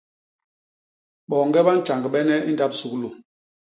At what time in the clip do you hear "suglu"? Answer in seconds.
2.79-3.09